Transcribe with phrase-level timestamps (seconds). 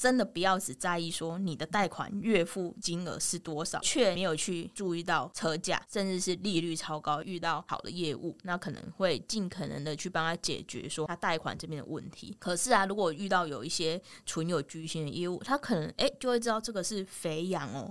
[0.00, 12.34] 真的不要只在意说你的贷款月付金额是多少，却没有去注意到车价，甚至是利率超高，遇到好的业务，那可能会尽可能的去帮他解决说他贷款这边的问题。
[12.38, 17.90] 可是啊，如果遇到有一些存有居心的业务，他可能哎、欸、就会知道这个是肥羊哦。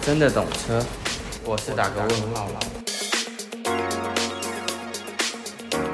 [0.00, 0.82] 真的懂车，
[1.44, 2.60] 我是打个问号了。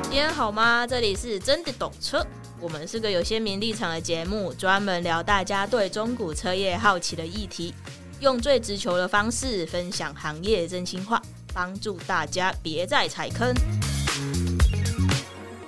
[0.05, 0.87] 今天好吗？
[0.87, 2.25] 这里是真的懂车。
[2.59, 7.75] 我们是个有鲜明立场的节目，专门聊大家对中古车业好奇的议题，
[8.21, 11.21] 用最直球的方式分享行业真心话，
[11.53, 13.53] 帮助大家别再踩坑。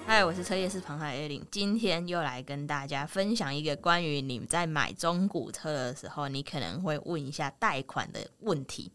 [0.06, 8.90] 嗨，我是车业师彭海 A 零，今天又来跟大家分享一个关于你们在买中古车的时候，你可能会问一下贷款的问题。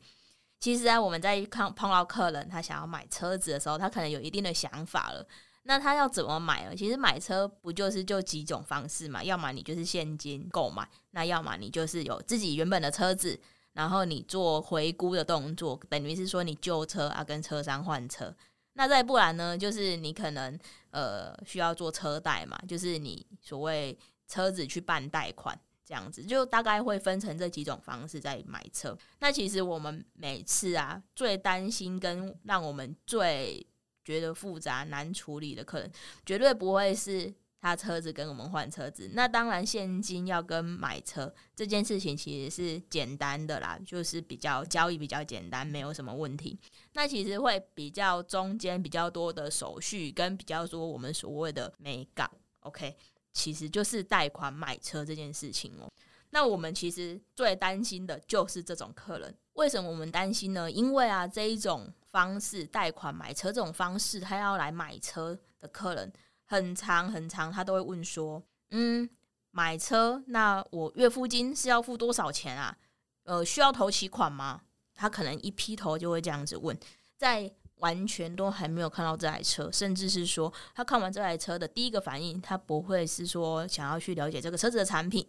[0.60, 5.24] 其实啊，我们在看碰到客人他想要买车子的时候，他可能有一定的想法了。
[5.64, 6.76] 那他要怎么买呢？
[6.76, 9.24] 其实买车不就是就几种方式嘛？
[9.24, 13.40] 要么你就是现金购买，那要么你就是有自己原本的车子，
[13.72, 18.36] 然后你做回估的动作，等于是说你旧车啊跟车商换车。
[18.74, 20.60] 那再不然呢，就是你可能
[20.92, 28.98] 呃需要做车贷嘛，就是你所谓车子去办贷款这样子，就大概会分成这几种方式在买车。
[29.20, 33.66] 那其实我们每次啊最担心跟让我们最
[34.04, 35.92] 觉得复杂难处理的客人，
[36.26, 39.10] 绝对不会是他车子跟我们换车子。
[39.14, 46.60] 那当然，现金要跟买车这件事情其实是简单的啦，就是比较交易比较简单，没有什么问题。
[46.92, 52.30] 那其实会比较中间比较多的手续跟比较多我们所谓的美感
[52.62, 52.96] ，OK，
[53.32, 55.90] 其实就是贷款买车这件事情哦。
[56.32, 59.34] 那我们其实最担心的就是这种客人。
[59.54, 60.70] 为什么我们担心呢？
[60.70, 66.14] 因为啊，这一种方式贷款买车这种方式，他要来买车的客人
[66.46, 69.10] 很长很长，他都会问说：“嗯，
[69.50, 72.78] 买车那我月付金是要付多少钱啊？
[73.24, 74.62] 呃，需要头期款吗？”
[74.94, 76.78] 他可能一劈头就会这样子问，
[77.18, 85.28] 在完全都还没有看到这台车，甚至是说他看完这台车的第一个反应，他不会是说想要去了解这个车子的产品，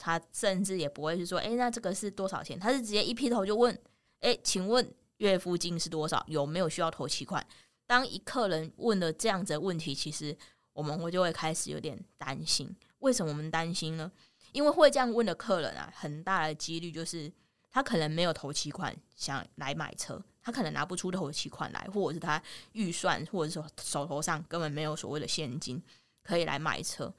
[0.00, 3.78] 他甚至也不会是说：“诶，那这个是多少钱？”他是直接一劈头就问
[4.20, 4.90] ：“诶，请问？”
[5.26, 6.24] 月付金是多少？
[6.26, 7.44] 有没有需要头期款？
[7.86, 10.36] 当一客人问了这样子的问题，其实
[10.72, 12.74] 我们会就会开始有点担心。
[13.00, 14.10] 为什么我们担心呢？
[14.52, 17.30] 因为会这样问的客人啊，很大的几率就是
[17.70, 25.82] 他可能没有头期款想来买车，他可能拿不出头期款来，或者是他预算，或者是手头上根本没有所谓的现金
[26.22, 27.12] 可以来买车。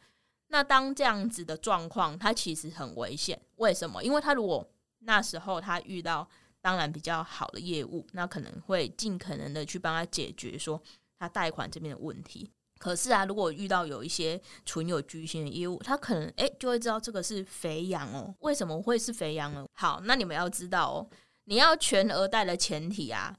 [0.48, 3.42] 那当这样子的状况，他其实很危险。
[3.56, 4.04] 为什么？
[4.04, 4.68] 因为他如果
[5.00, 6.28] 那时候他遇到
[6.64, 10.82] 当然比较好的业务，那可能会尽可能的去帮他解决说
[11.20, 12.50] 他贷款这边的问题。
[12.80, 18.34] 可是啊，如果遇到有一些存有居心的业务，他可能诶、就会知道这个是肥羊哦。
[18.40, 19.66] 为什么会是肥羊呢？
[19.74, 21.10] 好，那你们要知道哦，
[21.44, 23.38] 你要全额贷的前提啊，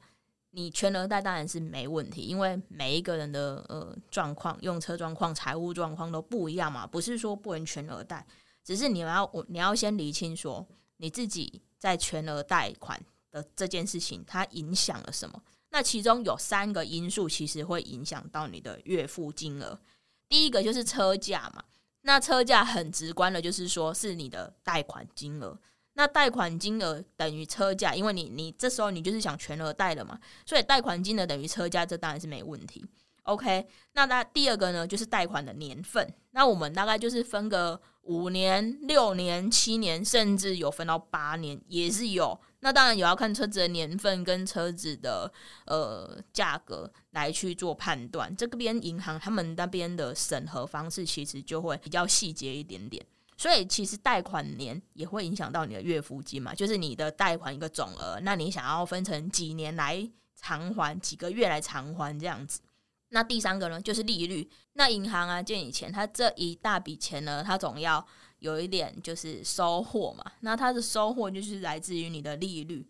[0.50, 8.26] 你全额贷当然是没问题，因为每一个人的呃状况、用车状况、财务状况都不一样嘛，不是说不能全额贷，
[8.62, 10.66] 只是你要我你要先理清说
[10.98, 12.98] 你自己在全额贷款。
[13.34, 15.43] 的这件事情，它影响了什么？
[15.71, 19.77] 那其中有三个因素，其实会影响到你的月付金额。
[20.28, 21.65] 第一个就是车价嘛，
[22.03, 25.59] 那车价很直观的，就是说是你的贷款金额。
[25.95, 32.84] 那贷款金额等于车价，因为你你这时候你就是想全额贷的嘛，所以贷款金额等于车价，这当然是没问题。
[33.25, 36.15] OK，那那第二个呢，就是贷款的年份。
[36.31, 42.39] 那我们大概就是分个五年、六年、七年，甚至有分到八年，也是有。
[42.64, 45.30] 那当然也要看车子的年份跟车子的
[45.66, 48.34] 呃价格来去做判断。
[48.34, 53.04] 这边银行他们那边的审核方式其实就会比较细节一点点。
[53.36, 62.62] 所以其实贷款年也会影响到你的月付金嘛，就是你的贷款一个总额，那你想要分成几年来偿还，几个月来偿还这样子。
[63.10, 64.48] 那第三个呢，就是利率。
[64.72, 68.06] 那银行啊借你钱，它这一大笔钱呢，它总要。
[68.44, 72.86] 有一点就是收获嘛，那它的收获就是来自于你的利率，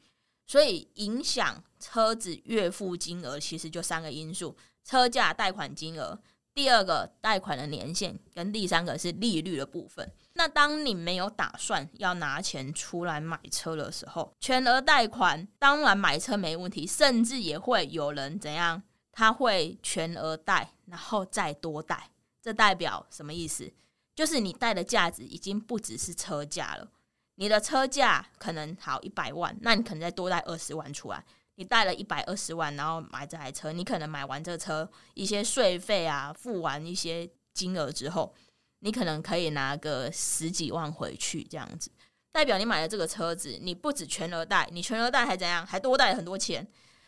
[0.48, 6.20] 所以影响车子月付金额其实就三个因素：车价、贷款金额，
[6.52, 10.10] 第二个贷款的年限，跟第三个是利率的部分。
[10.32, 18.82] 那当你没有打算要拿钱出来买车的时候，全额贷款当然买车没问题，甚至也会有人怎样，
[19.12, 22.10] 他会全额贷，然后再多贷，
[22.42, 23.72] 这代表什么意思？
[24.14, 26.88] 就是你贷的价值已经不只是车价了，
[27.34, 31.24] 你的车价可能好一百万，那你可能再多贷二十万出来，
[31.56, 38.32] 你贷了一百二十万，然后买这台车，你可能买完这车一些税费啊，付完一些金额之后，
[38.80, 41.90] 你可能可以拿个十几万回去，这样子。
[42.30, 46.66] 代表你买了这个车子，你不止全额贷，你全额贷还怎样，还多贷很多钱。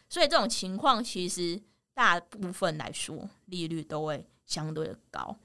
[0.08, 1.60] 所以这种情况其实
[1.92, 5.36] 大部分来说利率都会相对的高，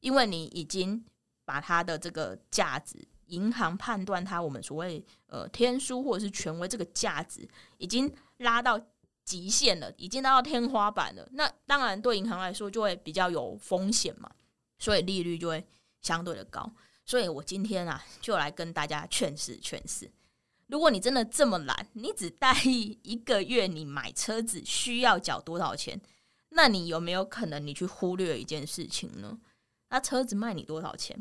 [0.00, 1.04] 因为你已经
[1.44, 2.96] 把它的这个价值，
[3.26, 7.48] 银行判断它我们所谓呃天书或者是权威这个价值
[7.78, 8.80] 已经拉到
[9.24, 11.28] 极限了，已经拉到天花板了。
[11.32, 14.30] 那当然对银行来说就会比较有风险嘛，
[14.78, 15.66] 所以利率就会
[16.00, 16.72] 相对的高。
[17.04, 20.10] 所以我今天啊就来跟大家劝世劝世。
[20.66, 25.98] 如果你真的这么懒，你只在意一个月你买车子需要缴多少钱，
[26.50, 29.38] 那你有没有可能你去忽略一件事情呢？
[29.88, 31.20] 那车子卖你多少钱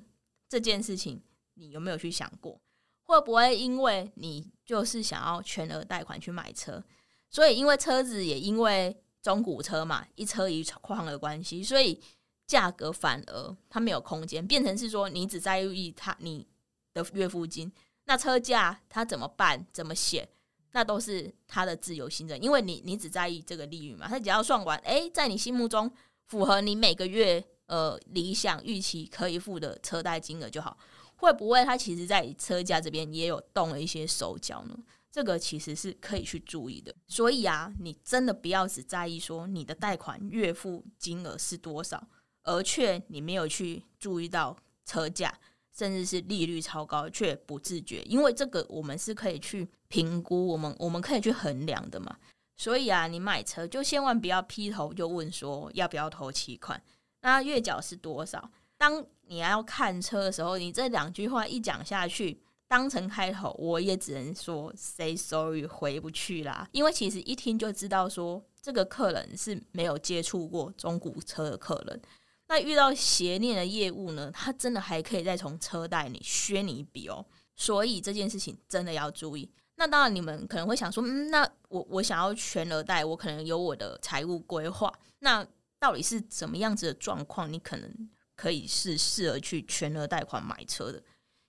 [0.49, 1.21] 这件事情，
[1.53, 2.59] 你有没有去想过？
[3.03, 6.83] 会不会因为你就是想要全额贷款去买车，
[7.29, 12.01] 所以因为车子也因为中古车嘛，一车一况的关系，所以
[12.45, 16.45] 价格反而它没有空间，变成是说你只在意它你
[16.93, 17.71] 的月付金。
[18.05, 19.65] 那车价他怎么办？
[19.73, 20.29] 怎么写？
[20.71, 24.07] 那都是他的自由心证，因为你你只在意这个利率嘛。
[24.07, 25.91] 他只要算完，诶，在你心目中
[26.25, 30.77] 符合你每个月呃理想预期可以付的车贷金额就好。
[31.15, 34.77] 会不会他其实在车价这边也有动了一些手脚呢？
[35.11, 36.93] 这个其实是可以去注意的。
[37.07, 42.07] 所以啊，你真的不要只在意说你的贷款月付金额是多少，
[42.43, 45.39] 而却你没有去注意到车价。
[45.77, 52.17] 甚至是利率超高却不自觉，因为这个我们是可以去评估，我们我们可以去衡量的嘛。
[52.55, 56.81] 所以啊，你买车就千万不要劈头就问说要不要头期款，
[57.27, 58.49] 那月缴是多少？
[58.77, 66.65] 当你要看车的时候，你这两句话一讲下去，当成开头，我也只能说 say sorry 回不去啦。
[66.71, 72.01] 因为其实一听就知道说这个客人是没有接触过中古车的客人。
[72.47, 74.31] 那遇到邪念的业务呢？
[74.33, 77.25] 他真的还可以再从车贷里削你一笔哦，
[77.57, 79.51] 所以这件事情真的要注意。
[79.75, 84.89] 那当然，你们可能会想说，嗯，那我我想要全额贷，我可能有我的财务规划。
[85.19, 85.45] 那
[85.79, 87.51] 到底是怎么样子的状况？
[87.51, 91.01] 你可能可以是适合去全额贷款买车的。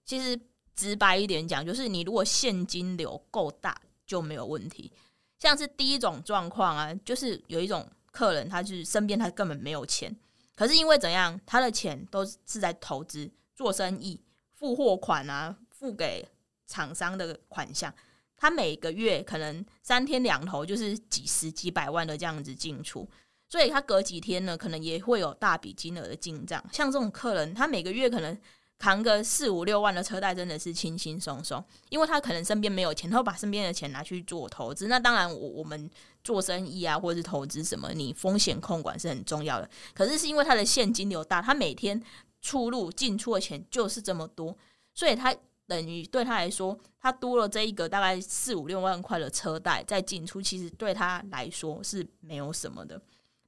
[0.05, 0.39] 其实
[0.75, 4.93] 直白一点讲，就是你如果现金流够大就没有问题。
[5.39, 10.15] 像是第一种状况啊，就是有一种客人，他是身边他根本没有钱。
[10.57, 14.21] 可是因为怎样，他的钱都是在投资、做生意、
[14.55, 16.27] 付货款啊，付给
[16.67, 17.95] 厂商的款项，
[18.37, 23.09] 他每个月可能三天两头就是几十几百万的这样子进出，
[23.49, 26.63] 所以他隔几天呢，可能也会有大笔金额的进账。
[26.73, 28.39] 像这种客人，他每个月可能。
[28.81, 34.87] 扛个四五六万的车贷真的是轻轻松松，因为他可能身边没有钱，他会把身边的钱拿去做投资。
[34.87, 35.91] 那当然，我我们
[36.23, 39.69] 做生意啊，或者是投资什么，你风险控管是很重要的。
[39.93, 42.01] 可是是因为他的现金流大，他每天
[42.41, 44.57] 出入进出的钱就是这么多，
[44.95, 45.35] 所以他
[45.67, 53.03] 等于对他来说，他多了这一个大概四五六万块的车贷在进出，其实对他来说是没有什么的。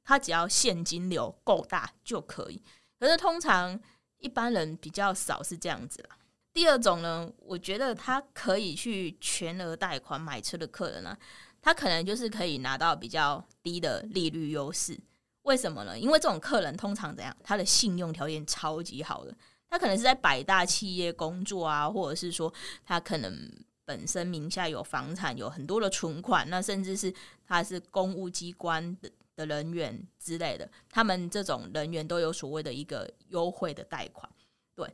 [0.05, 2.63] 他只要现金流够大就可以。
[2.99, 3.81] 可是通常。
[4.23, 6.19] 一般人比较少是这样子啦。
[6.53, 11.19] 第二种呢，我觉得他可以去全额贷款买车的客人呢、啊，
[11.63, 15.01] 他可能就是可以拿到比较低的利率优势。
[15.45, 15.99] 为什么呢？
[15.99, 17.35] 因为这种客人通常怎样？
[17.43, 19.35] 他的信用条件超级好的，
[19.71, 22.53] 他可能是在百大企业工作啊，或者是说
[22.85, 23.51] 他可能
[23.87, 27.11] 本身名下有房产，有很多的存款，那甚至是
[27.47, 29.11] 他是公务机关的。
[29.41, 34.31] 的人员之类的，他们这种人员都有所谓的一个优惠的贷款。
[34.75, 34.87] 对，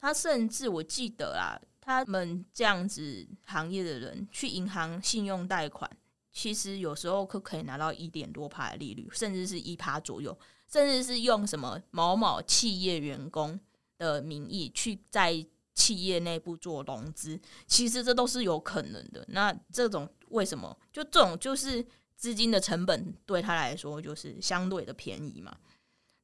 [0.00, 5.88] 他甚至我记得啊，他们这样子行业的人去银行信用贷款，
[6.32, 10.36] 其实有时候可可以拿到一点多趴的利率，甚至是一趴左右，
[10.66, 13.58] 甚至是用什么某某企业员工
[13.98, 19.24] 的名义去在企业内部做融资，其实这都是有可能的。
[19.28, 20.76] 那这种为什么？
[20.92, 21.86] 就这种就是。
[22.16, 25.54] 资金的成本对他来说就是相对的便宜嘛。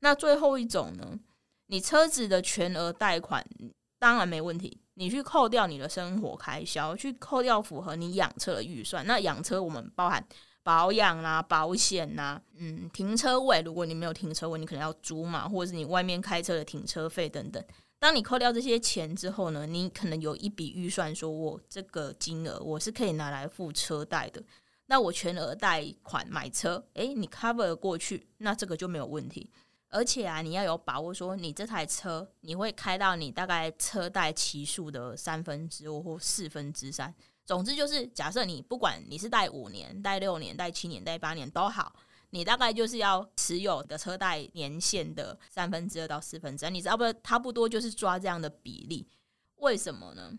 [0.01, 1.19] 那最后一种呢？
[1.67, 3.47] 你车子的全额贷款
[3.99, 9.07] 当然没问题，你去扣掉你的生活开销，去扣掉符合你养车的预算。
[9.07, 10.27] 那养车我们包含
[10.63, 13.61] 保养啊、保险啊、嗯、停车位。
[13.61, 17.63] 如果你没有停车位，你可能要租嘛，或者是你外面开车的停车费等等。
[18.01, 24.43] 当你扣掉这些钱之后呢，你可能有一笔预算，说我这个金额我是可以拿来付车贷的。
[24.91, 29.49] 那我全额贷款买车，诶，你 cover 过去，那这个就没有问题。
[29.89, 37.15] 而且啊，你要有把握说，你这台车你会开到你大概车贷期数的三分之五或四分之三。
[37.47, 41.95] 总之就是，假设你不管你是贷五年、贷六年、贷七年、贷八年都好，
[42.31, 47.05] 你大概就是要持有的车贷年限的三分之二到四分之三，你知道不？
[47.23, 49.07] 差不多就是抓这样的比例。
[49.59, 50.33] 为什么呢？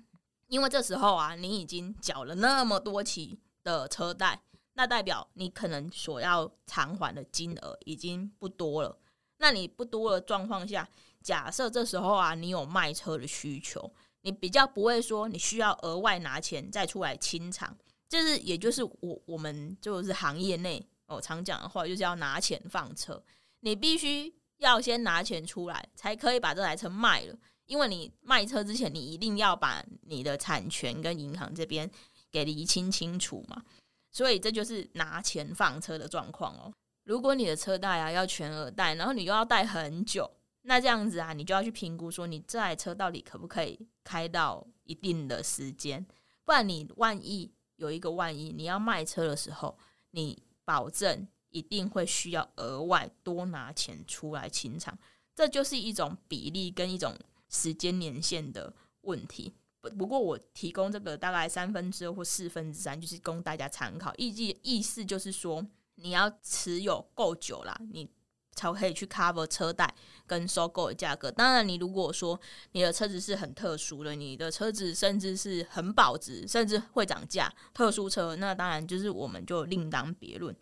[0.48, 4.42] 因为这时候啊，你已经缴了那么多期的车贷，
[4.74, 8.98] 那代表你可能所要偿还的金额已经不多了。
[9.38, 10.88] 那你不多的状况下，
[11.22, 13.92] 假设这时候啊，你有卖车的需求，
[14.22, 17.76] 你比较不会说你需要额外拿钱再出来清偿。
[18.08, 23.24] 就是，也就是我我们就是行业内我常讲的话，就是要拿钱放车。
[23.62, 27.36] 你必须要先拿钱出来，才可以把这台车卖了。
[27.66, 31.90] 因为你卖车之前，你一定要把你的产权跟银行这边
[32.32, 33.64] 给厘清清楚嘛。
[34.10, 36.74] 所以这就是拿钱放车的状况哦。
[37.04, 40.30] 如果你的车贷啊要全额贷，然后你又要贷很久，
[40.64, 46.06] 那这样子啊，你就要去评估说你这台车到底可不可以开到一定的时间，
[46.44, 49.78] 不然你万一有一个万一，你要卖车的时候，
[50.12, 54.98] 你保证一定会需要额外多拿钱出来清偿，
[55.34, 57.16] 这就是一种比例跟一种
[57.50, 59.54] 时间年限的问题。
[59.82, 64.14] 不不过我提供这个大概三分之二或四分之三，就是供大家参考。
[64.18, 65.66] 意意意思就是说。
[65.96, 68.10] 你要持有够久啦，你
[68.56, 69.94] 才可以去 cover 车贷
[70.26, 71.30] 跟收购的价格。
[71.30, 72.40] 当然，你如果说
[72.72, 80.56] 你的车子是很特殊的，你的车子甚至是很保值，甚至会涨价，特殊车，那当然就是我们就另当别论。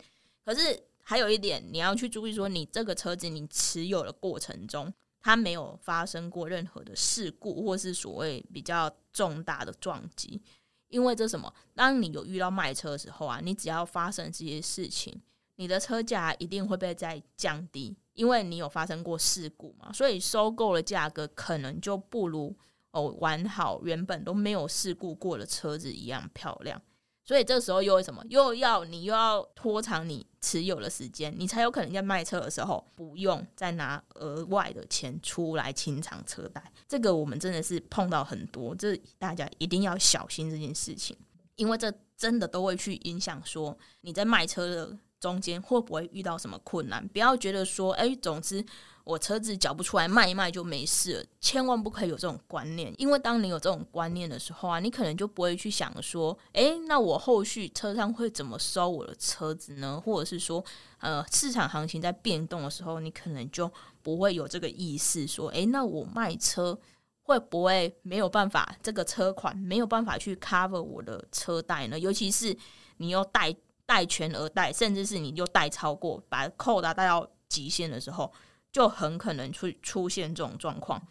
[0.44, 10.40] 可是还有一点，你要去注意说，你这个车子你持有的过程中，它没有发生过任何的事故，或是所谓比较重大的撞击。
[10.88, 11.52] 因为这什么？
[11.74, 15.20] 当你有遇到卖车的时候啊，你只要发生这些事情。
[15.56, 22.56] 你的车价一定会被再降低，因为你有发生过事故嘛，所以收购的价格可能就不如
[22.92, 26.80] 哦完好原本都没有事故过的车子一样漂亮。
[27.24, 36.72] 所以这时候又为什么又要你又要拖长你持有的时间，你才有可能在卖车的时候不用再拿额外的钱出来清偿车贷。
[36.88, 41.16] 这个我们真的是碰到很多，这大家一定要小心这件事情，
[41.56, 44.98] 因为这真的都会去影响说你在卖车的。
[45.20, 47.06] 中间会不会遇到什么困难？
[47.08, 48.64] 不要觉得说，哎，总之
[49.04, 51.24] 我车子缴不出来，卖一卖就没事了。
[51.40, 60.00] 千万不可以有这种观念，因为当你有这种观念的时候啊，你可能就不会去想说，哎，那我后续车商会怎么收我的车子呢？
[60.02, 60.64] 或者是说，
[60.98, 63.70] 呃，市场行情在变动的时候，你可能就
[64.02, 66.78] 不会有这个意识，说，哎，那我卖车
[67.22, 71.98] 会不会没有办法，这个车款没有办法去 cover 我的车贷呢？
[71.98, 72.56] 尤其是
[72.96, 73.54] 你又贷。
[73.90, 78.32] 贷全额贷，甚至是你就贷超过，把扣达贷到极限的时候，
[78.70, 81.04] 就很可能出出现这种状况。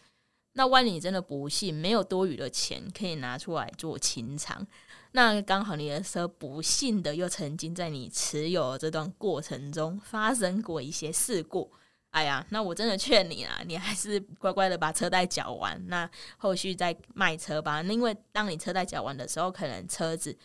[0.54, 4.66] 那万一你真的不幸没有多余的钱可以拿出来做清偿，
[5.12, 11.70] 那刚好你的车不幸的又曾经在你持有这段过程中发生过一些事故，
[12.12, 17.84] 哎呀，那我真的劝你啊，你还是乖乖的把车贷缴完，那后续再卖车吧。
[17.84, 20.38] 因为当你车贷缴完的时候，可能车子。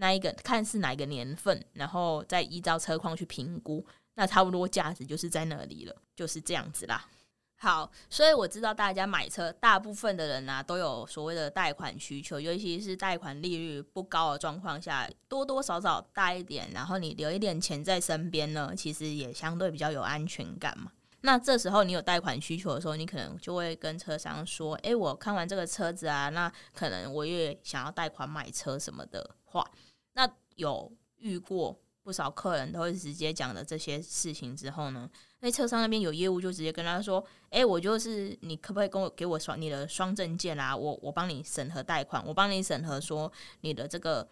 [0.00, 7.06] 那一个看是哪一个年份，然后再依照车况去评估，那差不多价值就是在那里了，就是这样子啦。
[7.58, 20.90] 好，所以我知道大家买车，大部分的人啊都有所谓的贷款需求，尤其是贷款利率不高的状况下，多多少少贷一点，然后你留一点钱在身边呢，其实也相对比较有安全感嘛。
[21.20, 29.62] 那这时候你有贷款需求的时候，你可能就会跟车商说：“诶，我看完这个车子啊，那可能我也想要贷款买车什么的话。”
[30.12, 35.08] 那有遇过不少客人都会直接讲的这些事情之后呢，
[35.40, 40.74] 那车商那边有业务就直接跟他说：“哎，我就是你可不可以跟我给我双你的双证件啊？
[40.76, 44.26] 我我帮你审核贷款，我帮你审核说你的这个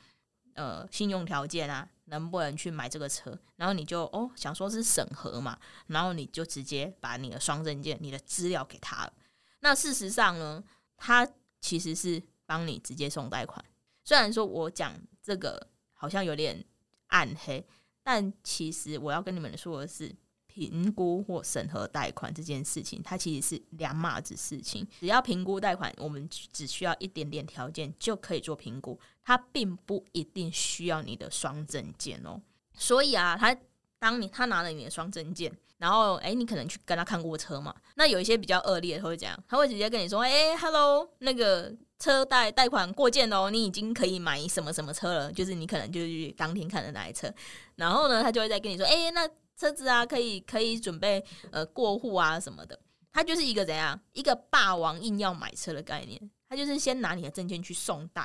[0.55, 3.39] 呃信用条件啊，能不能去买这个车？
[3.57, 5.59] 然后你就哦想说是审核嘛，
[5.89, 9.13] 然后你就直接把你的双证件、你的资料给他了。
[9.61, 10.65] 那事实上呢，
[10.97, 11.29] 他
[11.61, 13.63] 其实是帮你直接送贷款。
[14.05, 14.95] 虽然说我讲
[15.29, 15.69] 这个。
[16.01, 16.65] 好像有点
[17.09, 17.67] 暗黑，
[18.05, 20.15] 但其实我要跟你们说的是，
[20.47, 24.87] 评估或审核贷款这件事情，它其实是两码子事情。
[25.01, 32.41] 只要评估贷款，我们只需要一点点条件就可以做评估，它并不一定需要你的双证件哦。
[32.75, 33.59] 所以啊，他
[33.99, 37.75] 当你他拿了你的双证件，然后诶，你可能去跟他看过车嘛？
[37.97, 41.75] 那有一些比较恶劣的，他会讲，他会直接跟你说，诶，Hello，那个。
[41.99, 45.33] 车贷贷款过件哦，你已经可以买什么什么车了？
[45.33, 47.33] 就是你可能就是当天看的那台车，
[47.77, 52.79] 然后呢，他就会再跟你说，哎、那车子啊，可以可以准备呃过户啊什么的。
[53.11, 58.25] 他就是一个怎样一个霸王硬要买车的概念，他就是先拿你的证件去送贷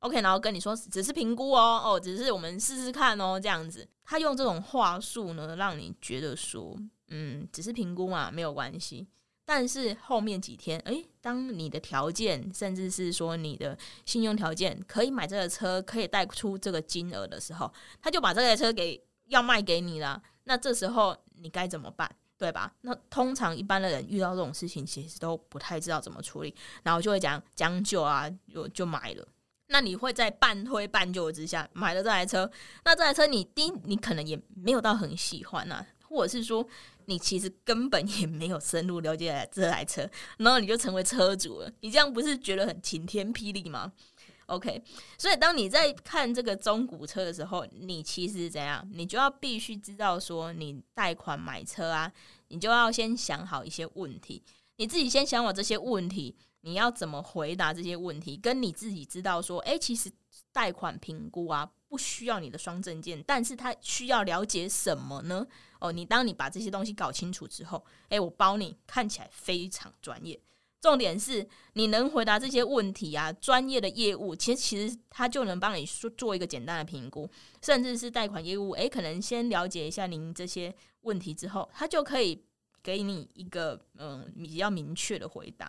[0.00, 3.88] ，OK，然后跟你说只是评估哦，哦，只是我们试试看哦，这样子。
[4.04, 6.76] 他用这种话术呢，让你觉得说，
[7.08, 9.08] 嗯，只是评估嘛，没有关系。
[9.50, 13.74] 但是后面几天，诶，当你的条件，甚至是说你的
[14.04, 20.22] 信用条件可以买这个车，可以贷出这个金额的时候，他就把这台车给要卖给你了。
[20.44, 22.14] 那这时候你该怎么办？
[22.36, 22.70] 对吧？
[22.82, 29.26] 那通常一般的人遇到这种事情，其实都不太知道怎么处理，然后就会讲将就啊，就就买了。
[29.68, 32.50] 那你会在半推半就之下买了这台车？
[32.84, 36.66] 那这台车你第一，你可能也没有到很喜欢啊，或者是说
[37.08, 43.90] 你其实根本也没有深入了解这台车，然后你就成为车主了，你这样不是觉得很晴天霹雳吗
[44.44, 44.82] ？OK，
[45.16, 48.86] 所以当你在看这个中古车的时候，你其实怎样？
[48.92, 52.12] 你就要必须知道说，你贷款买车啊，
[52.48, 54.42] 你就要先想好一些问题，
[54.76, 60.10] 你自己先想好这些问题，你要怎么回答这些问题，跟你自己知道说，诶，其实
[60.52, 65.46] 贷款评估啊，不需要你的双证件，但是他需要了解什么呢？
[65.80, 70.40] 哦，你当你把这些东西搞清楚之后，诶，我包你看起来非常专业。
[70.80, 77.28] 重点是你能回答这些问题啊，专业的业务其实其实他就能帮你说做一个简单的评估，
[77.62, 82.44] 甚至是贷款业务，诶，可能先了解一下您这些问题之后，他就可以
[82.80, 85.68] 给你一个嗯比较明确的回答。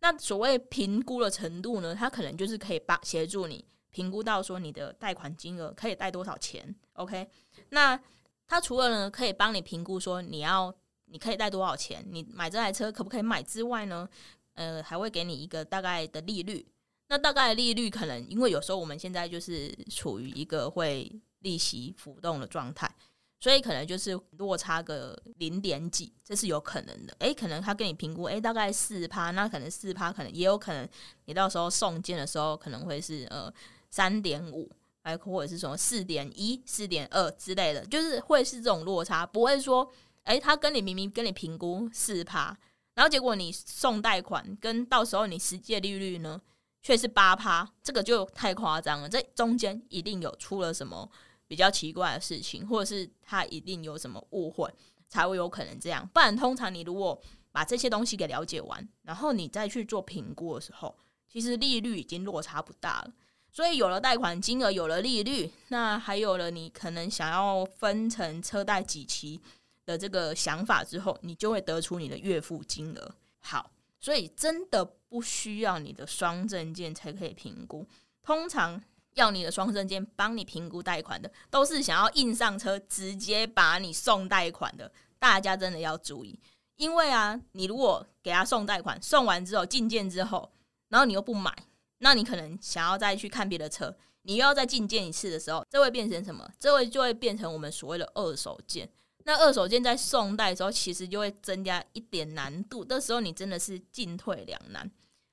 [0.00, 7.28] 那所谓评估的程度呢，他可能就是可以帮协助你评估到说你的贷款金额可以贷多少钱，OK？
[7.70, 7.98] 那
[8.46, 10.74] 他除了呢可以帮你评估说你要。
[11.10, 12.04] 你可以贷多少钱？
[12.10, 14.06] 你买这台车可不可以买之外呢？
[14.52, 16.68] 呃，还会给你一个大概的利率。
[17.06, 22.94] 那大概的利率可能，因为有时候我们现在就是处于一个会利息浮动的状态，
[23.40, 27.16] 所以可能就是落差个零点几，这是有可能的。
[27.20, 30.86] 诶，可能他给你评估，诶，大概四趴，那可能四趴，可能也有可能
[31.24, 33.50] 你到时候送件的时候可能会是呃
[33.90, 34.70] 三点五，
[35.02, 39.90] 还或者是什么四点一、四点二之类的，就是会是这种落差，不会说。
[40.24, 42.54] 诶，他跟你明明跟你评估四趴，
[42.92, 46.38] 然后结果你送贷款跟到时候你实际利率呢，
[46.82, 49.08] 却是八趴，这个就太夸张了。
[49.08, 51.10] 这中间一定有出了什么
[51.46, 54.70] 比较奇怪的事情，或者是他一定有什么误会，
[55.08, 56.06] 才会有可能这样。
[56.12, 57.18] 不然，通常你如果
[57.50, 60.94] 把这些东西给了解完，然后你再去做评估的时候，
[61.26, 63.10] 其实利率已经落差不大了。
[63.50, 69.40] 所以有了贷款金额，有了利率，那还有了你可能想要分成车贷几期。
[69.88, 73.14] 的这个想法之后，你就会得出你的月付金额。
[73.40, 77.86] 好，所以真的不需要你的双证件才可以评估。
[78.22, 78.78] 通常
[79.14, 84.92] 要你的双证件帮你评估贷款的，都是想要硬上车，直接把你送贷款的。
[85.18, 86.38] 大家真的要注意，
[86.76, 90.52] 因为啊，你如果给他送贷款，送完之后进件之后，
[90.88, 91.50] 然后你又不买，
[91.98, 96.48] 那你可能想要再去看别的车，你又要再进件一次的时候，这会变成什么？
[96.58, 98.88] 这会就会变成我们所谓的二手件。
[99.24, 102.84] 那二手件在送代的时候，其实就会增加一点难度。
[102.84, 104.90] 这时候你真的是进退两难。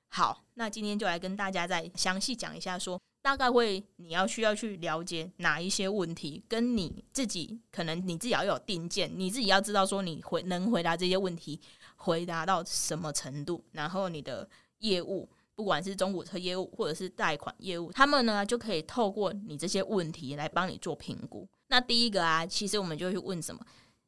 [0.10, 11.60] 好，那今天就来跟大家再详细讲一下说，说大概会你要需要去了解哪一些问题，跟你自己可能你自己要有定见，你自己要知道说你回能回答这些问题，
[11.96, 14.48] 回答到什么程度，然后你的
[14.80, 21.48] 业务，不管是中古车业务或者是贷款业务，他们呢就可以透过你这些问题来帮你做评估。
[21.68, 23.66] 那第一个啊，其实我们就去问什么？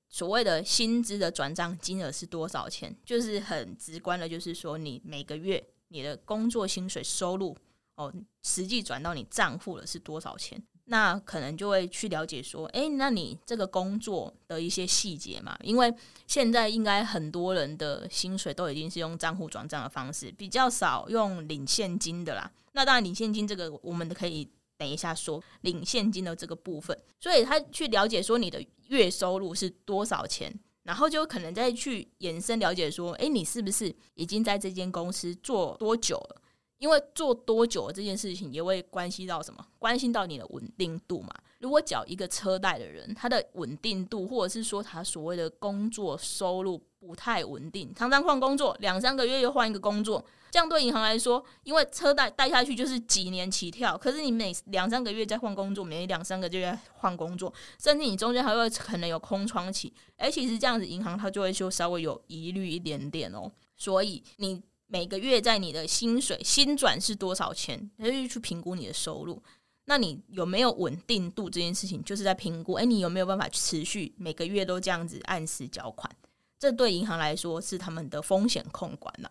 [0.10, 2.96] 所谓的薪资的转账金额是多少钱？
[3.06, 7.58] 就是很直观的，就是说你每个月你的工作薪水收入
[7.96, 10.62] 哦，实际转到你账户了是多少钱？
[10.88, 15.94] 那可能就会去了解说，诶，那你这个工作的一些细节嘛，因为
[16.26, 22.52] 现在应该很多人的薪水都已经是用账户转账的方式，比较少用领现金的啦。
[22.74, 24.50] 那当然，领现金这个我们可以。
[24.80, 36.42] 等一下说领现金的这个部分，所以他去了解说你的月收入是多少钱，然后就可能再去延伸了解说，诶，你是不是已经在这间公司做多久了？
[36.78, 39.66] 因为做多久这件事情也会关系到什么？
[39.80, 41.30] 关心到你的稳定度嘛。
[41.60, 50.24] 如果缴一个车贷的人，他的稳定度，或者是说他所谓的工作收入不太稳定，常常换工作，两三个月又换一个工作。
[50.50, 63.52] 这样对银行来说，因为车贷贷下去就是几年起跳，可是你每两三个月再换工作，每两三个月再换工作，甚至你中间还会可能有空窗期，哎，其实这样子银行它就会就稍微有疑虑一点点哦。
[63.76, 69.42] 所以你每个月在你的薪水薪转是多少钱，他就去评估你的收入。
[69.86, 76.14] 那你有没有稳定度这件事情，就是在评估，哎，你有没有办法持续每个月都这样子按时缴款？
[76.60, 79.30] 这对银行来说是他们的风险控管呐。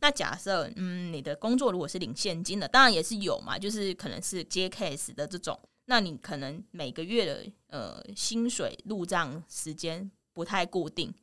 [0.00, 11.14] 那假设嗯，你的工作如果是领现金的，当然也是有嘛，就是可能是接 case 的这种，那你可能每个月的呃薪水入账时间不太固定，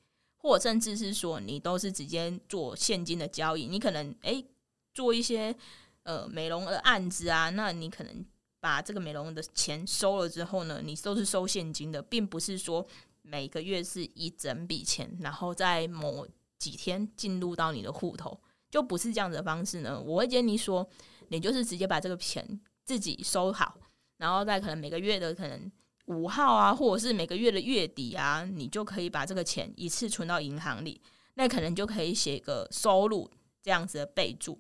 [0.44, 4.46] 或甚至是说你都是直接做现金的交易，你可能诶
[4.94, 5.56] 做一些
[6.04, 8.26] 呃美容的案子啊，那你可能
[8.60, 12.86] 把这个美容的钱收了之后呢，你都是收现金的，并不是说
[13.22, 16.28] 每个月是一整笔钱，然后在某
[16.60, 18.38] 几天进入到你的户头。
[18.70, 20.86] 就不是这样子的方式呢，我会建议说，
[21.30, 23.78] 你就是直接把这个钱自己收好，
[24.18, 25.72] 然后在可能每个月的可能
[26.06, 31.02] 五号啊，或者是每个月的月底啊，你就可以把这个钱一次存到银行里，
[31.36, 33.30] 那可能就可以写个收入
[33.62, 34.60] 这样子的备注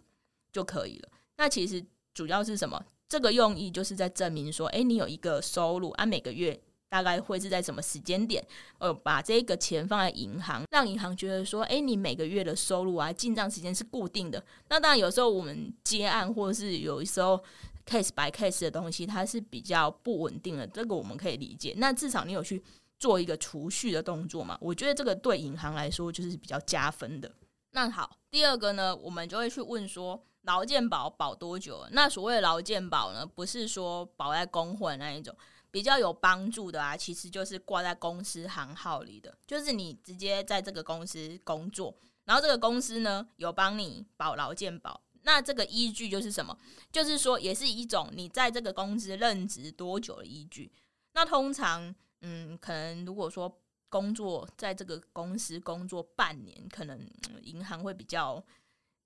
[0.51, 1.09] 就可以了。
[1.37, 2.83] 那其实主要是什么？
[3.09, 6.59] 这个用意就是在证明说，诶，你有一个收入，按、啊、每个月。
[6.89, 8.45] 大概会是在什么时间点？
[8.77, 14.45] 呃，把这个钱放在银行，让银行觉得说，诶，你每个月的收入啊，进账时间是固定的。
[14.69, 17.43] 那当然，有时候我们接案或者是有时候
[17.85, 21.73] case by case 的东西，它是比较不稳定的，这个我们可以理解。
[21.77, 22.63] 那至少你有去
[22.99, 24.57] 做一个储蓄的动作嘛？
[24.61, 27.31] 我觉得这个对银行来说就是比较加分的。
[27.71, 31.85] 那好，第二个呢，我们就会去问说，劳健保保多久？
[31.91, 35.35] 那所谓的劳健保呢，不是说保在工会那一种。
[35.71, 46.57] 比较有帮助的啊，其实就是挂在公司行号里的，就是你直接在这个公司工作，然后这个公司呢有帮你保劳健保，那这个依据就是什么？
[46.91, 50.71] 就是说也是一种你在这个公司任职多久的依据。
[51.13, 53.59] 那通常，嗯，可能如果说
[53.89, 56.99] 工作在这个公司工作半年，可能
[57.41, 58.43] 银行会比较。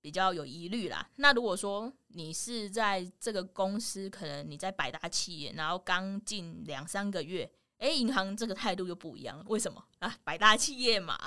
[0.00, 1.10] 比较有疑虑啦。
[1.16, 9.44] 那如果说你是在这个公司，可能你在百大企业，然后刚进两三个月，诶，银行这个态度又不一样了。
[9.48, 10.16] 为什么啊？
[10.22, 11.18] 百大企业嘛。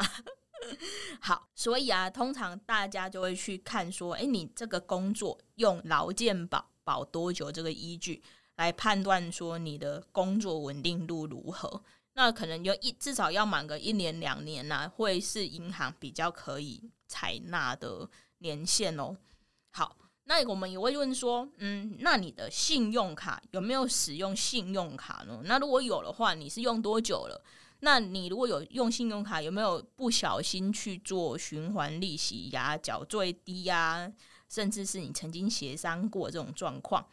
[1.20, 8.22] 好，所以啊，通常大家就会去看说，诶，你这个工作用劳健保保多久这个依据
[8.56, 11.84] 来判断说你的工作稳定度如何？
[12.14, 18.10] 那可能有一至少要满个一年两年呐，会是银行比较可以采纳的。
[18.44, 19.16] 年限哦，
[19.70, 25.44] 好，那我们也会问说，嗯，那你的信用卡有没有使用信用卡呢？
[25.46, 27.40] 那如果有的话，你是用多久了？
[27.82, 34.12] 那你如果有用信用卡，有没有不小心去做循环利息呀、缴最低呀，
[34.48, 37.06] 甚至是你曾经协商过这种状况？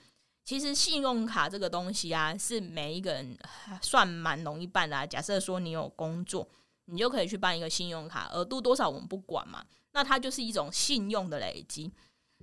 [0.44, 3.38] 其实信用卡这个东西啊，是每一个人
[3.82, 5.06] 算蛮容易办的啊。
[5.06, 6.48] 假设说你有工作，
[6.86, 9.64] 你就可以去办一个信用卡，额度多少我们不管嘛。
[9.92, 11.90] 那它就是一种信用的累积。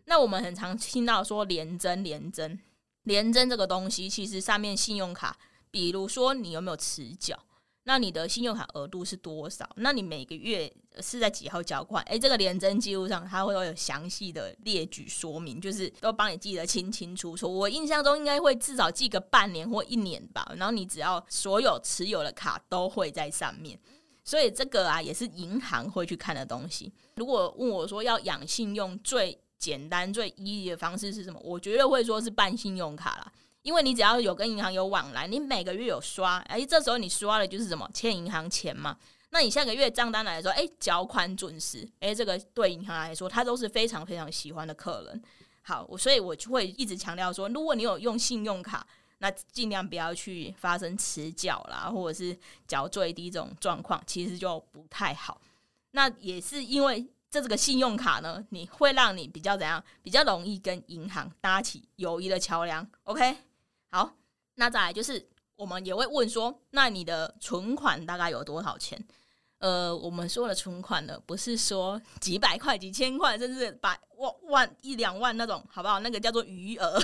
[0.05, 2.59] 那我们很常听到说联征、联征、
[3.03, 5.37] 联征这个东西，其实上面信用卡，
[5.71, 7.39] 比如说你有没有迟缴，
[7.87, 9.69] 那你的信用卡额度是多少？
[9.75, 10.71] 那你每个月
[11.01, 12.03] 是在几号缴款？
[12.05, 17.47] 诶，这个联征记录上它会有详细的列举说明，就是都帮你记得清清楚楚。
[17.47, 20.51] 我印象中应该会至少记个半年或一年吧。
[20.57, 23.79] 然后你只要所有持有的卡都会在上面。
[24.23, 26.91] 所以这个啊，也是银行会去看的东西。
[27.17, 31.39] 如果问我说要养信用最简单、最 easy 的方式是什么？
[31.43, 33.31] 我觉得会说是办信用卡啦，
[33.65, 37.89] 因为你只要有跟银行有往来，你每个月有刷，哎，这时候你刷的就是什么？
[37.91, 38.95] 欠银行钱嘛。
[39.31, 45.23] 那你下个月账单来说，哎，缴款准时，哎，这个对银行来说，他都是非常非常喜欢的客人。
[45.63, 48.85] 好，我所以我就会一直强调说，如果你有用信用卡。
[49.19, 55.39] 那尽量不要去发生迟缴啦，或者是缴最低这种状况，其实就不太好。
[55.91, 57.01] 那也是因为
[57.31, 62.85] 这这个信用卡呢，你会让你比较怎样，比较容易跟银行搭起友谊的桥梁。
[63.03, 63.37] OK，
[63.95, 64.13] 好，
[64.55, 69.01] 那再来就是我们也会问说，那你的存款大概有多少钱？
[69.59, 76.01] 呃，我们说的存款呢，不是说 几百块、几千块，甚至百万万一两万那种，好不好？
[76.01, 77.01] 那个叫做余额。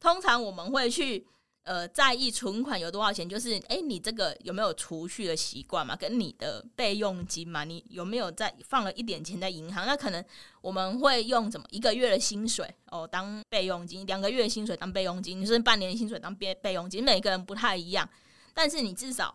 [0.00, 1.26] 通常我们会去。
[1.64, 5.96] 呃，在意存款有多少钱，就是诶，你这个有没有储蓄的习惯嘛？
[5.96, 9.86] 跟你的备用金嘛，你有没有在放了一点钱在银行？
[9.86, 10.22] 那可能
[10.60, 17.02] 我们会用怎么一个月的薪水哦当备用金，两个月的薪水当备用金，甚至半年的薪水当备备用金。
[17.02, 18.06] 每个人不太一样，
[18.52, 19.34] 但是你至少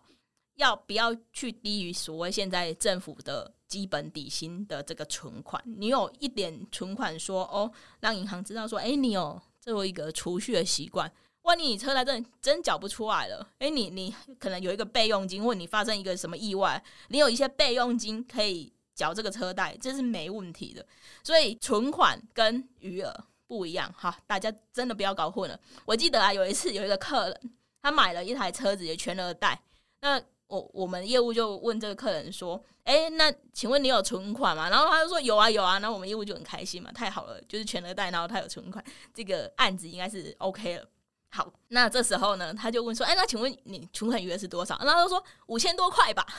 [0.54, 5.60] 要不要去低于所谓现在政府的基本底薪的这个存款？
[5.64, 11.10] 你有一点存款说，哦，让银行知道说，诶，你有作为一个储蓄的习惯。
[11.42, 20.84] 万一你车贷真真缴不出来了，诶、你你可能有一个备用金，或你发生一个什么意外，你有一些备用金可以缴这个车贷，这是没问题的。
[21.24, 25.58] 所以存款跟余额不一样哈，大家真的不要搞混了。
[25.86, 29.60] 我记得啊，有一次有一个客人，他买了一台车子也全额贷，
[30.00, 40.86] 那我我们业务就问这个客人说：“哎，那请问你有存款吗？”然后他就说：“有啊，有啊。”那我们业务就很开心嘛，太好了，就是全额贷，然后他有存款，这个案子应该是 OK 了。
[41.32, 46.26] 好，那这时候呢，他就问说：“哎，那请问你存款余额是多少？”然后他说：“五千多块吧。”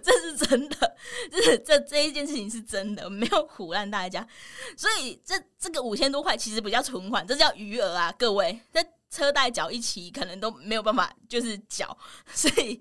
[0.00, 0.96] 这是真的，
[1.30, 4.24] 这这这一件事情是真的，没有唬烂大家。
[4.76, 8.60] 所以这这个五千多块其实不叫存款，这叫余额啊，各位。
[8.72, 8.80] 这
[9.10, 11.98] 车贷缴一期可能都没有办法，就是缴。
[12.32, 12.80] 所以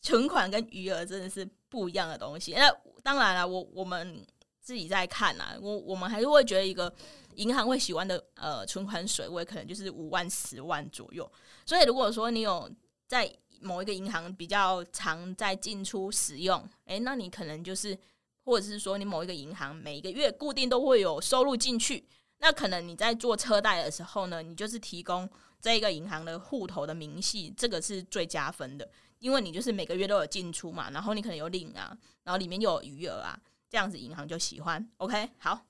[0.00, 2.54] 存款跟余额真的是不一样的东西。
[2.54, 4.26] 那当然了，我我们
[4.62, 6.90] 自己在看啊，我我们还是会觉得一个。
[7.38, 11.30] 银行会喜欢的呃存款水位可能就是五万、十万左右，
[11.64, 12.68] 所以如果说你有
[13.06, 17.96] 在某一个银行比较常在进出使用，诶、那你可能就是，
[18.44, 22.04] 或者是说你某一个银行每一个月固定都会有收入进去，
[22.38, 25.28] 那可能你在做车贷的时候呢，你就是提供
[25.60, 33.38] 这一个银行的户头的明细，这个是最加分的，因为你就是每个月都有进出嘛，然后你可能有领啊，然后里面又有余额啊，
[33.70, 34.90] 这样子银行就喜欢。
[34.96, 35.64] OK，好。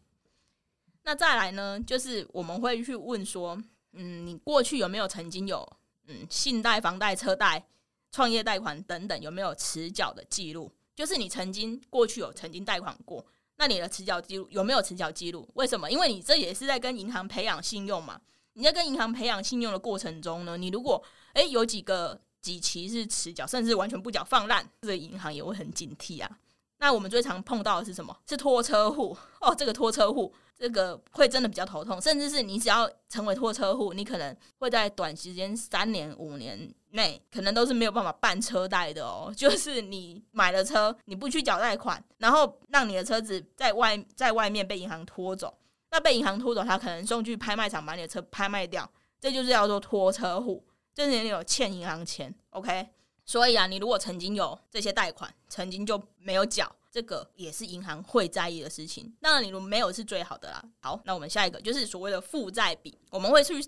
[1.08, 3.58] 那再来呢，就是我们会去问说，
[3.94, 5.66] 嗯，你过去有没有曾经有，
[6.06, 7.64] 嗯，信贷、房贷、车贷、
[8.12, 10.70] 创业贷款等等，有没有迟缴的记录？
[10.94, 13.24] 就是你曾经过去有曾经贷款过，
[13.56, 15.48] 那你的迟缴记录有没有迟缴记录？
[15.54, 15.90] 为什么？
[15.90, 18.20] 因为你这也是在跟银行培养信用嘛。
[18.52, 26.38] 你在跟银行培养信用的过程中呢，你如果诶有几个几期是迟缴，甚至完全不缴放烂，这个银行也会很警惕啊。
[26.80, 28.14] 那我们最常碰到的是什么？
[28.28, 30.34] 是拖车户哦，这个拖车户。
[30.58, 39.32] 这个会真的比较头痛，甚至是你只要成为拖车户，你可能会在短时间三年五年内，可能都是没有办法办车贷的哦。
[39.36, 45.56] 就是你买了车，你不去缴贷款，然后让你的车子在外在外面被银行拖走，
[45.92, 48.90] 那被银行拖走，他可能送去拍卖场把你的车拍卖掉，
[49.20, 52.34] 这就是叫做拖车户，就是你有欠银行钱。
[52.50, 52.88] OK，
[53.24, 56.74] 所以啊，你如果曾经有这些贷款，曾经就没有缴。
[56.90, 59.14] 这个也是银行会在意的事情。
[59.20, 60.64] 当然，你如果没有是最好的啦。
[60.80, 63.62] 好，那我们下一个就是所谓的负债比，我们会去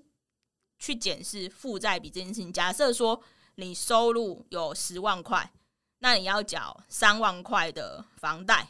[0.78, 2.50] 去检视负债比这件事情。
[2.50, 3.20] 假设说
[3.56, 5.52] 你收入有十万块，
[5.98, 8.66] 那你要缴三万块的房贷，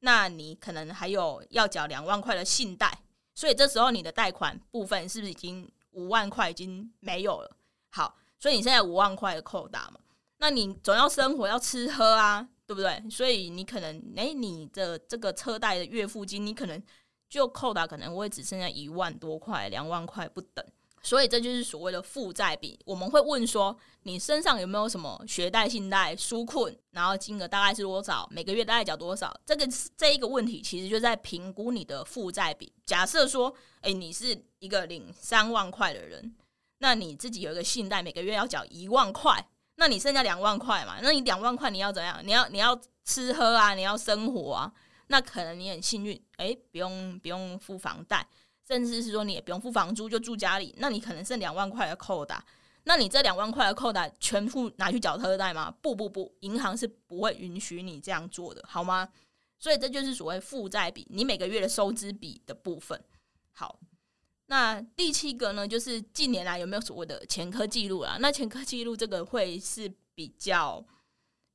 [0.00, 3.00] 那你可能还有要缴两万块的信贷，
[3.34, 7.56] 所以这时候你的贷款部分是不是已经五万块已经没有了？
[7.90, 10.00] 好，所以你现在五万块的扣打嘛，
[10.38, 12.48] 那你总要生活要吃喝啊。
[12.68, 13.02] 对不对？
[13.10, 16.80] 所以你可能，诶，你的这个车贷的月付金，你可能
[17.26, 20.62] 就扣打可能会只剩下一万多块、两万块不等。
[21.00, 22.78] 所以这就是所谓的负债比。
[22.84, 28.28] 我们会问说，你身上有没有什么学贷、信贷、纾困，然后金额大概是多少？
[28.30, 29.34] 每个月大概缴多少？
[29.46, 32.70] 这个这一个问题，其实就在评估你的负债比。
[32.84, 36.36] 假设说，诶，你是一个领三万块的人，
[36.80, 39.48] 那你自己有一个信贷，每个月要缴一万块。
[39.80, 40.98] 那你剩下两万块嘛？
[41.00, 42.20] 那你两万块你要怎样？
[42.24, 44.72] 你要你要吃喝啊，你要生活啊。
[45.06, 48.26] 那可能你很幸运，诶，不用不用付房贷，
[48.66, 50.74] 甚至是说你也不用付房租，就住家里。
[50.78, 52.44] 那你可能剩两万块的扣打。
[52.82, 55.72] 那你这两万块的扣打全部拿去缴车贷吗？
[55.80, 59.08] 不不不，银行是不会允许你这样做的，好吗？
[59.60, 63.00] 所以这就是所谓负债比，你每个月的收支比的部分。
[63.52, 63.78] 好。
[64.50, 68.16] 那第七个呢，就是近年来有没有所谓的前科记录啊？
[68.18, 70.82] 那前科记录这个会是比较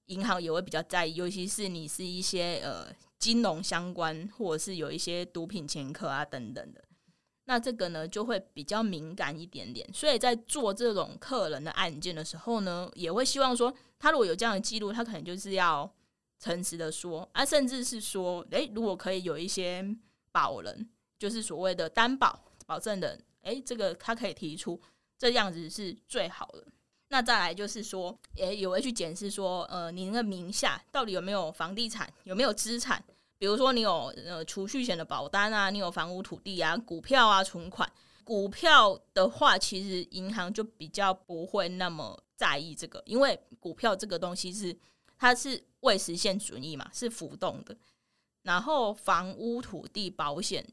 [0.06, 6.84] 银行也会比较在意，尤其是你是一些呃金融相关，或者是有一些毒品前科啊等等的，
[7.46, 9.92] 那这个呢就会比较敏感一点点。
[9.92, 15.92] 所以在做这种客人的案件的时候呢，也会希望说他如果有这样的记录，他可能就是要
[16.40, 19.84] 诚实的说啊，甚至是说，诶，如果可以有一些
[20.32, 22.40] 保人，就是所谓的担保。
[22.66, 24.82] 保证人，诶，这个他可以提出，
[25.18, 26.66] 这样子是最好的。
[27.10, 33.04] 那再来就是说，也有会去检视说，呃，您的名下到底有没有房地产，有没有资产？
[33.38, 37.92] 比如说你有呃储蓄险的保单啊，你有房屋土地啊，股票啊，存款。
[38.24, 44.76] 股票的话，其实银行就比较不会那么在意这个，因为股票这个东西是
[45.18, 47.78] 它是未实现损益嘛，是浮动的。
[48.42, 50.66] 然后房屋土地保险。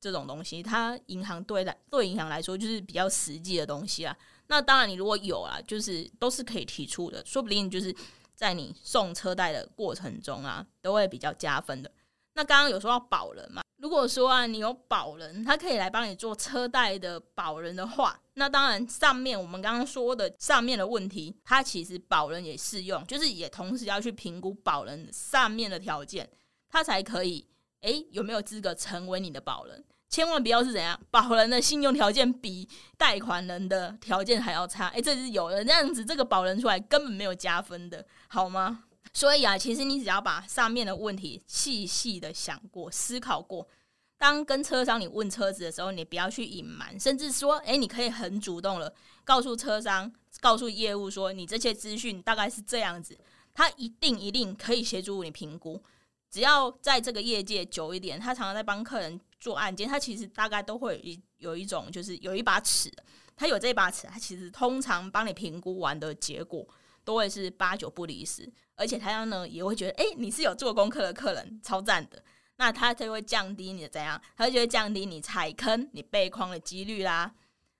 [0.00, 4.16] 这种东西，它银行对来对银行来说就是比较实际的东西啊。
[4.46, 7.94] 那当然，你如果有啊，就是都是可以提出的，说不定就是
[8.34, 11.90] 在你送车贷的过程中啊，都会比较加分的。
[12.34, 26.30] 那刚刚有说到保人嘛，如果说啊，你有保人，他可以来帮你做车贷的保人的话，那当然上面我们刚刚说的上面的问题，它其实保人也适用，就是也同时要去评估保人上面的条件，
[26.70, 27.44] 他才可以。
[27.82, 29.84] 诶，有没有资格成为你的保人？
[30.08, 34.86] 千万不要是怎样，保人的信用条件比贷款人的条件还要差。
[34.88, 38.84] 哎、这是有的这样子，这个保人出来根本没有加分的，好吗？
[39.12, 43.68] 所以啊，其实你只要把上面的问题细细的想过、思考过，
[44.16, 48.92] 当跟车商你问车子的时候，你不要去隐瞒，甚至说，哎、你可以很主动了，
[49.24, 50.10] 告诉车商、
[50.40, 53.18] 告诉业务说，你这些资讯大概是这样子，
[53.52, 55.82] 他一定一定可以协助你评估。
[56.30, 62.92] 只要在这个业界久一点，他常常在帮客人做案件，他其实大概都会有一有一种，就是有一把尺，
[63.34, 66.66] 他有这把尺，他其实通常帮你评估完的结果
[67.04, 72.22] 都会是八九不离十，而且他呢也会觉得，哎、你是有做功课的客人，超赞的，
[72.56, 77.32] 那他就会降低你的怎样，他就会降低你踩坑、你被框的几率啦。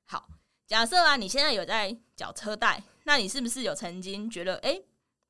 [0.06, 0.26] 好，
[0.66, 4.80] 假设啊，你现在有在缴车贷，那你是不是有曾经觉得，哎、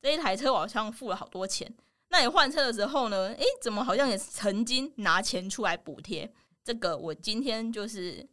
[0.01, 1.75] 这一台车我好像付了好多钱？
[2.09, 3.27] 那你换车的时候呢？
[3.37, 6.31] 诶，怎么好像也曾经拿钱出来补贴？
[6.63, 8.27] 这个我今天就是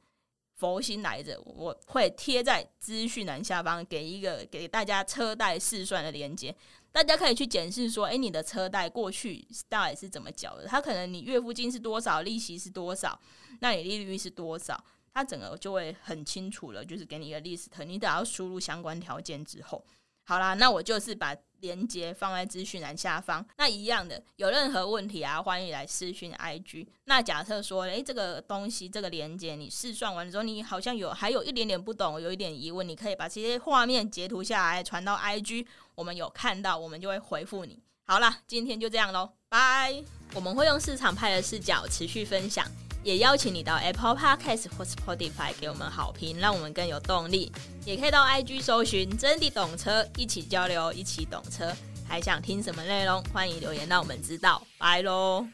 [0.54, 6.54] 佛心来着，我会贴在资讯栏下方，给一个给大家车贷试算的链接，
[6.90, 10.66] 大家可以去检视说，诶，你的车贷过去到底是怎么缴的？
[10.66, 13.18] 它可能你月付金是多少，利息是多少，
[13.60, 14.82] 那你利率是多少？
[15.12, 19.84] 它整个就会很清楚了，就是给你一个 list，你只要输入相关条件之后。
[20.24, 23.44] 好啦，那我就是把链接放在资讯栏下方。
[23.56, 26.86] 那一样的，有任何问题啊，欢迎来私讯 IG。
[27.04, 37.78] 那假设说，诶，这个东西这个链接你试算完之后，你好像有还有一点点不懂，有一点疑问，你可以把这些画面截图下来传到 IG，我们有看到，我们就会回复你。
[38.04, 40.02] 好啦，今天就这样喽，拜。
[40.34, 42.66] 我们会用市场派的视角持续分享。
[43.06, 47.52] 也邀请你到 Apple Podcast 或 Spotify 给我们好评，让我们更有动力。
[47.84, 51.72] 也可以到 IG 搜寻“真的懂车”，一起交流，一起懂车。
[52.04, 53.22] 还想听什么内容？
[53.32, 54.60] 欢迎留言让我们知道。
[54.76, 55.46] 拜喽！